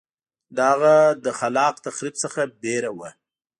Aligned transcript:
دا 0.57 0.65
هغه 0.75 0.93
له 1.25 1.31
خلاق 1.39 1.75
تخریب 1.85 2.15
څخه 2.23 2.41
وېره 2.61 2.91
وه 2.97 3.09